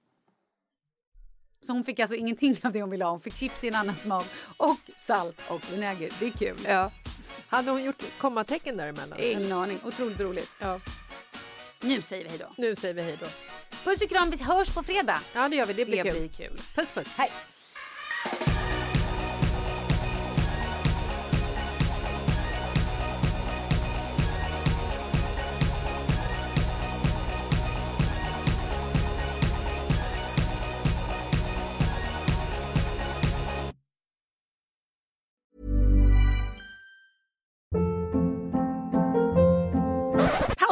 Så 1.66 1.74
hon 1.74 1.84
fick 1.84 2.00
alltså 2.00 2.16
ingenting 2.16 2.58
av 2.64 2.72
det 2.72 2.82
hon 2.82 2.90
ville 2.90 3.04
ha. 3.06 3.12
Hon 3.12 3.22
fick 3.22 3.36
chips 3.36 3.64
i 3.64 3.68
en 3.68 3.76
annan 3.76 3.96
smak 3.96 4.26
och 4.58 4.78
salt 4.96 5.42
och 5.48 5.62
vinäger. 5.74 6.12
Det 6.20 6.26
är 6.26 6.32
kul. 6.32 6.58
Ja. 6.68 6.92
Hade 7.48 7.72
hon 7.72 7.84
gjort 7.84 8.04
kommatecken 8.18 8.78
däremellan? 8.78 9.20
Ingen 9.20 9.52
aning. 9.52 9.80
Otroligt 9.84 10.20
roligt. 10.20 10.50
Ja. 10.60 10.80
Nu 11.82 12.02
säger 12.02 12.24
vi 12.24 12.30
hej 12.30 12.38
då. 12.40 12.46
Nu 12.58 12.76
säger 12.76 12.94
vi 12.94 13.02
hej 13.02 13.18
då. 13.22 13.26
Puss 13.84 14.02
och 14.02 14.10
kram. 14.10 14.30
Vi 14.30 14.44
hörs 14.44 14.70
på 14.70 14.84
fredag. 14.84 15.22
Ja, 15.34 15.50
det 15.50 15.56
gör 15.56 15.66
vi. 15.66 15.74
Det 15.74 15.86
blir 15.86 16.04
Det 16.04 16.10
kul. 16.12 16.20
blir 16.20 16.48
kul. 16.48 16.62
Puss, 16.76 16.92
puss. 16.92 17.08
Hej! 17.18 17.32